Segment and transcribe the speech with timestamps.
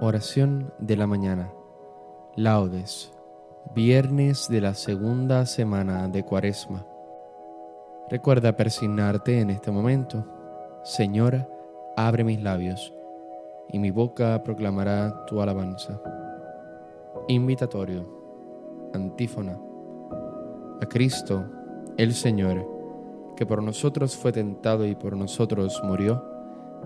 [0.00, 1.50] Oración de la mañana.
[2.36, 3.14] Laudes.
[3.74, 6.84] Viernes de la segunda semana de Cuaresma.
[8.10, 10.26] Recuerda persignarte en este momento.
[10.84, 11.48] Señora,
[11.96, 12.92] abre mis labios,
[13.70, 15.98] y mi boca proclamará tu alabanza.
[17.28, 18.06] Invitatorio.
[18.92, 19.58] Antífona.
[20.82, 21.46] A Cristo,
[21.96, 22.68] el Señor,
[23.34, 26.22] que por nosotros fue tentado y por nosotros murió,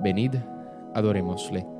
[0.01, 0.37] venid,
[0.95, 1.80] adorémosle.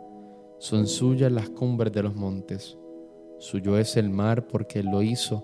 [0.61, 2.77] son suyas las cumbres de los montes.
[3.39, 5.43] Suyo es el mar porque Él lo hizo,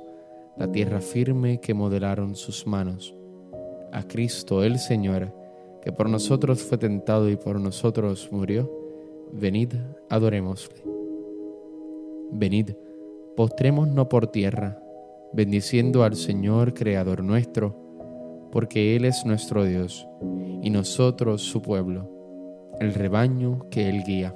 [0.57, 3.15] la tierra firme que modelaron sus manos.
[3.91, 5.33] A Cristo el Señor,
[5.81, 8.71] que por nosotros fue tentado y por nosotros murió,
[9.33, 9.73] venid,
[10.07, 10.83] adorémosle.
[12.31, 12.73] Venid,
[13.35, 14.79] postrémonos por tierra,
[15.33, 17.75] bendiciendo al Señor Creador nuestro,
[18.51, 20.07] porque Él es nuestro Dios,
[20.61, 22.07] y nosotros su pueblo,
[22.79, 24.35] el rebaño que Él guía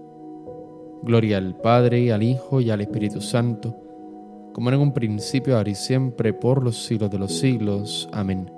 [1.03, 3.75] Gloria al Padre, al Hijo y al Espíritu Santo,
[4.53, 8.09] como en un principio, ahora y siempre, por los siglos de los siglos.
[8.11, 8.51] Amén.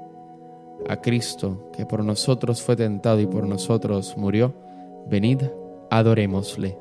[0.90, 4.54] A Cristo, que por nosotros fue tentado y por nosotros murió,
[5.08, 5.42] venid,
[5.90, 6.78] adorémosle.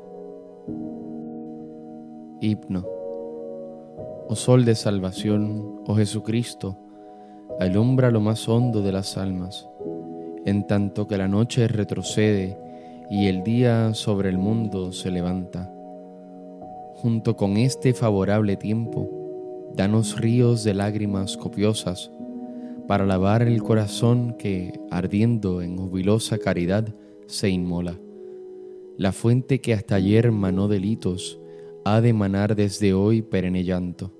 [2.40, 2.84] Himno.
[4.28, 6.76] Oh Sol de Salvación, oh Jesucristo,
[7.60, 9.68] alumbra lo más hondo de las almas,
[10.44, 12.58] en tanto que la noche retrocede
[13.12, 15.70] y el día sobre el mundo se levanta.
[16.94, 22.10] Junto con este favorable tiempo, danos ríos de lágrimas copiosas
[22.88, 26.88] para lavar el corazón que, ardiendo en jubilosa caridad,
[27.26, 28.00] se inmola.
[28.96, 31.38] La fuente que hasta ayer manó delitos,
[31.84, 34.10] ha de manar desde hoy perenne llanto.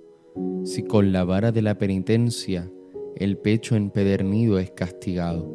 [0.64, 2.70] Si con la vara de la penitencia
[3.16, 5.50] el pecho empedernido es castigado.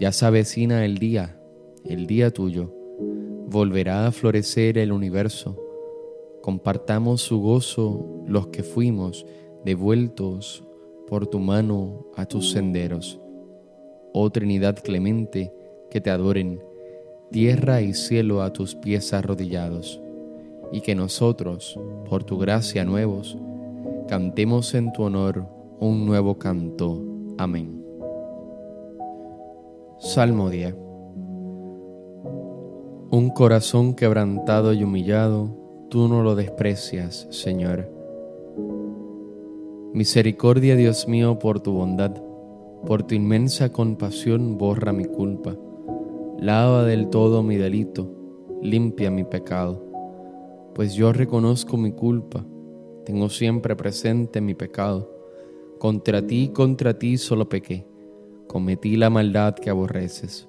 [0.00, 1.38] Ya se avecina el día
[1.84, 2.72] el día tuyo,
[3.46, 5.60] volverá a florecer el universo.
[6.40, 9.26] Compartamos su gozo los que fuimos
[9.64, 10.64] devueltos
[11.06, 13.20] por tu mano a tus senderos.
[14.12, 15.52] Oh Trinidad clemente,
[15.90, 16.62] que te adoren,
[17.30, 20.00] tierra y cielo a tus pies arrodillados,
[20.72, 21.78] y que nosotros,
[22.08, 23.36] por tu gracia nuevos,
[24.08, 25.46] cantemos en tu honor
[25.80, 27.02] un nuevo canto.
[27.36, 27.84] Amén.
[29.98, 30.83] Salmo 10
[33.14, 35.48] un corazón quebrantado y humillado,
[35.88, 37.88] tú no lo desprecias, Señor.
[39.92, 42.20] Misericordia, Dios mío, por tu bondad,
[42.84, 45.56] por tu inmensa compasión, borra mi culpa.
[46.40, 48.10] Lava del todo mi delito,
[48.60, 49.80] limpia mi pecado.
[50.74, 52.44] Pues yo reconozco mi culpa,
[53.04, 55.08] tengo siempre presente mi pecado.
[55.78, 57.86] Contra ti, contra ti solo pequé,
[58.48, 60.48] cometí la maldad que aborreces.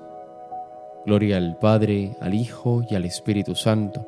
[1.05, 4.07] Gloria al Padre, al Hijo y al Espíritu Santo,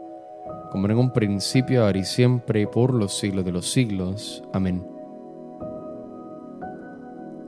[0.72, 4.44] como en un principio, ahora y siempre, por los siglos de los siglos.
[4.54, 4.86] Amén.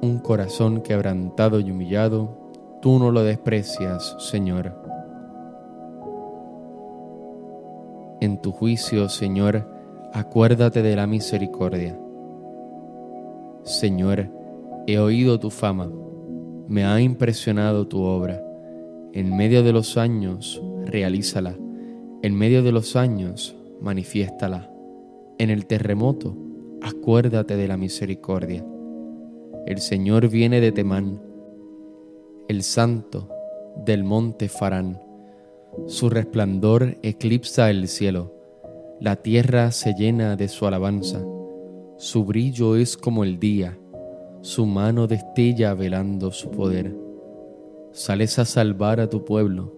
[0.02, 2.38] Un corazón quebrantado y humillado,
[2.82, 4.74] tú no lo desprecias, Señor.
[8.22, 9.68] En tu juicio, Señor,
[10.14, 12.00] acuérdate de la misericordia.
[13.64, 14.30] Señor,
[14.88, 15.90] he oído tu fama,
[16.68, 18.45] me ha impresionado tu obra.
[19.16, 21.56] En medio de los años, realízala.
[22.22, 24.70] En medio de los años, manifiéstala.
[25.40, 26.38] En el terremoto,
[26.82, 28.64] acuérdate de la misericordia.
[29.66, 31.22] El Señor viene de Temán
[32.48, 33.30] el santo
[33.86, 35.00] del monte Farán.
[35.88, 38.34] Su resplandor eclipsa el cielo,
[39.00, 41.24] la tierra se llena de su alabanza.
[41.98, 43.78] Su brillo es como el día,
[44.42, 47.05] su mano destella velando su poder.
[47.98, 49.72] Sales a salvar a tu pueblo,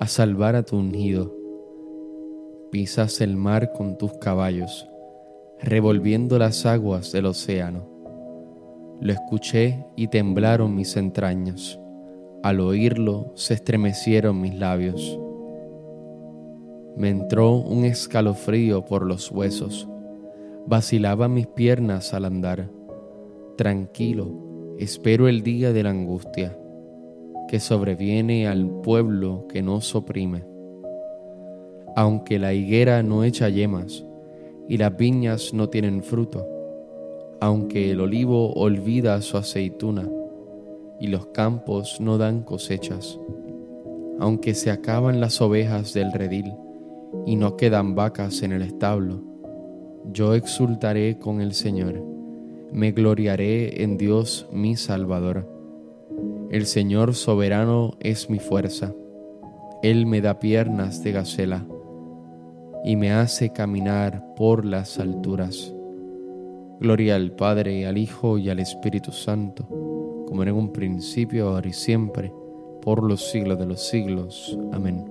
[0.00, 1.36] a salvar a tu ungido.
[2.70, 4.88] Pisas el mar con tus caballos,
[5.60, 7.86] revolviendo las aguas del océano.
[9.02, 11.78] Lo escuché y temblaron mis entrañas
[12.42, 15.20] al oírlo se estremecieron mis labios.
[16.96, 19.86] Me entró un escalofrío por los huesos.
[20.66, 22.70] Vacilaban mis piernas al andar.
[23.58, 26.56] Tranquilo, espero el día de la angustia
[27.50, 30.44] que sobreviene al pueblo que nos oprime.
[31.96, 34.06] Aunque la higuera no echa yemas
[34.68, 36.46] y las viñas no tienen fruto,
[37.40, 40.08] aunque el olivo olvida su aceituna,
[41.00, 43.18] y los campos no dan cosechas.
[44.20, 46.54] Aunque se acaban las ovejas del redil
[47.26, 49.24] y no quedan vacas en el establo,
[50.04, 52.00] yo exultaré con el Señor,
[52.70, 55.59] me gloriaré en Dios mi Salvador.
[56.50, 58.92] El Señor soberano es mi fuerza,
[59.82, 61.64] Él me da piernas de gacela
[62.84, 65.72] y me hace caminar por las alturas.
[66.80, 69.68] Gloria al Padre, al Hijo y al Espíritu Santo
[70.30, 72.32] como en un principio, ahora y siempre,
[72.82, 74.56] por los siglos de los siglos.
[74.70, 75.04] Amén.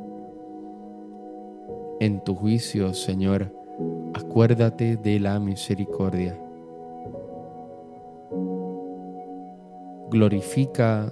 [1.99, 3.53] En tu juicio, Señor,
[4.13, 6.39] acuérdate de la misericordia.
[10.09, 11.11] Glorifica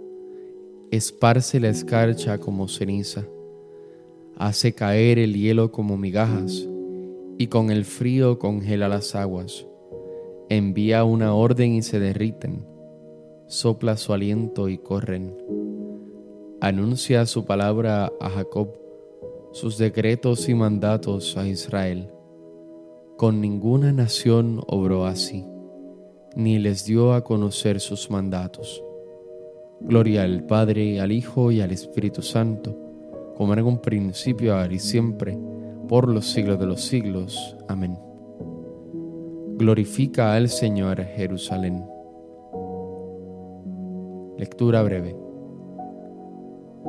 [0.91, 3.25] esparce la escarcha como ceniza,
[4.37, 6.67] hace caer el hielo como migajas
[7.37, 9.65] y con el frío congela las aguas.
[10.49, 12.71] Envía una orden y se derriten
[13.51, 15.35] sopla su aliento y corren.
[16.61, 18.69] Anuncia su palabra a Jacob,
[19.51, 22.09] sus decretos y mandatos a Israel.
[23.17, 25.45] Con ninguna nación obró así,
[26.33, 28.81] ni les dio a conocer sus mandatos.
[29.83, 32.77] Gloria al Padre, al Hijo y al Espíritu Santo,
[33.35, 35.37] como en un principio, ahora y siempre,
[35.87, 37.57] por los siglos de los siglos.
[37.67, 37.97] Amén.
[39.57, 41.83] Glorifica al Señor Jerusalén.
[44.37, 45.15] Lectura breve.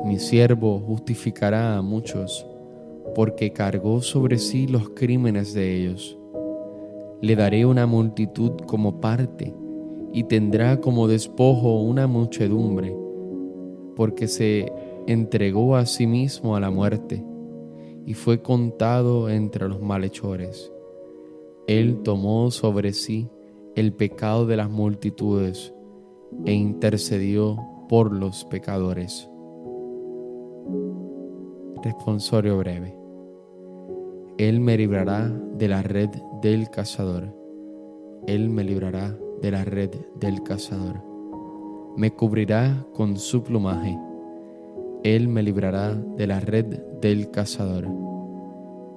[0.05, 2.47] Mi siervo justificará a muchos,
[3.15, 6.17] porque cargó sobre sí los crímenes de ellos.
[7.21, 9.53] Le daré una multitud como parte,
[10.13, 12.95] y tendrá como despojo una muchedumbre,
[13.95, 14.71] porque se
[15.07, 17.25] entregó a sí mismo a la muerte,
[18.05, 20.71] y fue contado entre los malhechores.
[21.67, 23.29] Él tomó sobre sí
[23.75, 25.73] el pecado de las multitudes,
[26.45, 27.57] e intercedió
[27.89, 29.29] por los pecadores.
[31.83, 32.95] Responsorio breve.
[34.37, 36.09] Él me librará de la red
[36.41, 37.35] del cazador.
[38.25, 41.03] Él me librará de la red del cazador.
[41.97, 43.99] Me cubrirá con su plumaje.
[45.03, 46.65] Él me librará de la red
[47.01, 47.85] del cazador.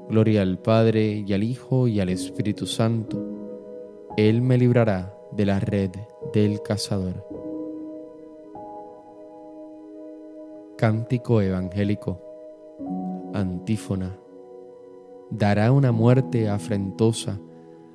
[0.08, 3.20] Gloria al Padre y al Hijo y al Espíritu Santo.
[4.16, 5.90] Él me librará de la red
[6.32, 7.26] del cazador.
[10.78, 12.22] Cántico evangélico.
[13.34, 14.16] Antífona.
[15.28, 17.40] Dará una muerte afrentosa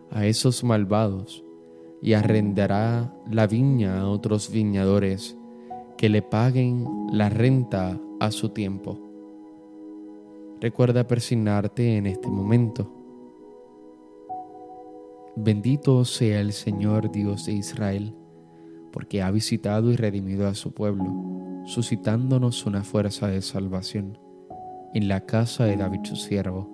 [0.09, 1.45] a esos malvados
[2.01, 5.37] y arrendará la viña a otros viñadores
[5.97, 8.99] que le paguen la renta a su tiempo.
[10.59, 12.91] Recuerda persignarte en este momento.
[15.35, 18.15] Bendito sea el Señor Dios de Israel,
[18.91, 21.31] porque ha visitado y redimido a su pueblo
[21.65, 24.17] suscitándonos una fuerza de salvación
[24.93, 26.67] en la casa de David su siervo,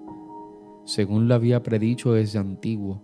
[0.86, 3.04] según lo había predicho desde antiguo,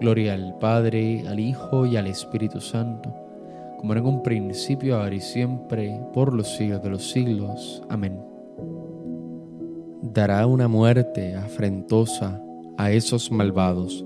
[0.00, 3.14] Gloria al Padre, al Hijo y al Espíritu Santo,
[3.78, 7.82] como en un principio, ahora y siempre, por los siglos de los siglos.
[7.88, 8.20] Amén.
[10.02, 12.42] Dará una muerte afrentosa
[12.76, 14.04] a esos malvados,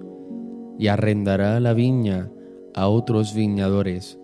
[0.79, 2.31] y arrendará la viña
[2.75, 4.19] a otros viñadores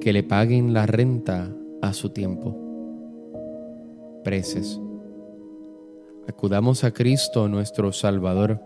[0.00, 1.50] que le paguen la renta
[1.82, 2.56] a su tiempo.
[4.22, 4.80] Preces.
[6.28, 8.60] Acudamos a Cristo nuestro Salvador,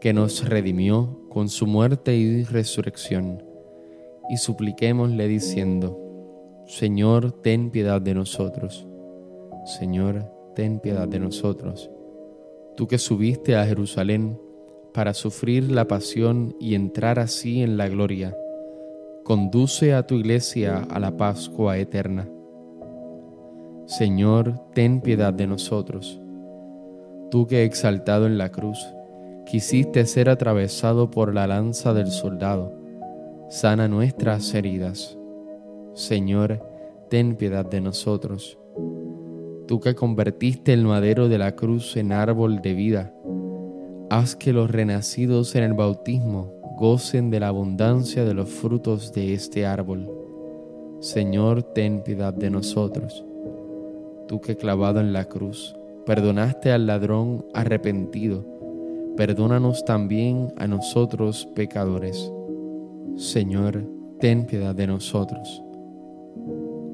[0.00, 3.42] que nos redimió con su muerte y resurrección,
[4.28, 5.98] y supliquémosle diciendo,
[6.66, 8.86] Señor, ten piedad de nosotros.
[9.64, 11.90] Señor, ten piedad de nosotros.
[12.76, 14.38] Tú que subiste a Jerusalén
[14.92, 18.36] para sufrir la pasión y entrar así en la gloria
[19.24, 22.28] conduce a tu iglesia a la Pascua eterna.
[23.86, 26.20] Señor, ten piedad de nosotros.
[27.30, 28.92] Tú que exaltado en la cruz,
[29.50, 32.72] quisiste ser atravesado por la lanza del soldado,
[33.48, 35.18] sana nuestras heridas.
[35.92, 36.64] Señor,
[37.08, 38.56] ten piedad de nosotros.
[39.66, 43.12] Tú que convertiste el madero de la cruz en árbol de vida,
[44.08, 49.34] haz que los renacidos en el bautismo gocen de la abundancia de los frutos de
[49.34, 50.08] este árbol.
[51.00, 53.24] Señor, ten piedad de nosotros.
[54.28, 55.74] Tú que clavado en la cruz,
[56.06, 58.59] perdonaste al ladrón arrepentido,
[59.20, 62.32] perdónanos también a nosotros pecadores.
[63.16, 63.86] Señor,
[64.18, 65.62] ten piedad de nosotros.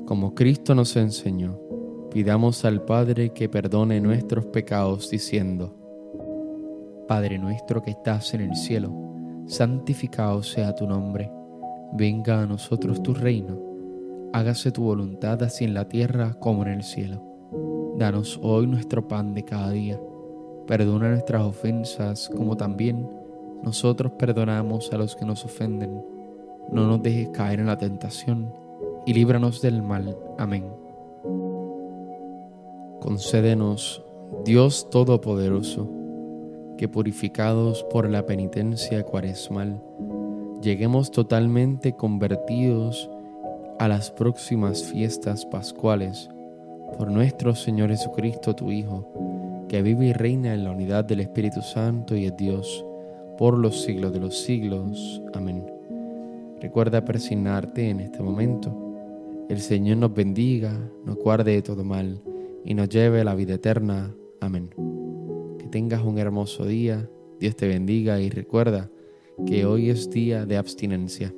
[0.06, 1.56] Como Cristo nos enseñó,
[2.10, 5.76] pidamos al Padre que perdone nuestros pecados diciendo,
[7.06, 8.92] Padre nuestro que estás en el cielo,
[9.46, 11.30] santificado sea tu nombre,
[11.92, 13.56] venga a nosotros tu reino,
[14.32, 17.22] hágase tu voluntad así en la tierra como en el cielo.
[17.96, 20.00] Danos hoy nuestro pan de cada día,
[20.66, 23.08] perdona nuestras ofensas como también
[23.62, 26.04] nosotros perdonamos a los que nos ofenden.
[26.70, 28.52] No nos dejes caer en la tentación
[29.06, 30.16] y líbranos del mal.
[30.38, 30.64] Amén.
[33.00, 34.04] Concédenos,
[34.44, 35.88] Dios Todopoderoso,
[36.76, 39.82] que purificados por la penitencia cuaresmal,
[40.60, 43.10] lleguemos totalmente convertidos
[43.78, 46.28] a las próximas fiestas pascuales
[46.98, 49.35] por nuestro Señor Jesucristo, tu Hijo,
[49.68, 52.84] que vive y reina en la unidad del Espíritu Santo y es Dios,
[53.38, 55.22] por los siglos de los siglos.
[55.34, 55.64] Amén.
[56.60, 58.74] Recuerda persignarte en este momento.
[59.48, 60.72] El Señor nos bendiga,
[61.04, 62.22] nos guarde de todo mal
[62.64, 64.14] y nos lleve a la vida eterna.
[64.40, 64.70] Amén.
[65.58, 67.08] Que tengas un hermoso día,
[67.40, 68.90] Dios te bendiga y recuerda
[69.46, 71.34] que hoy es día de abstinencia.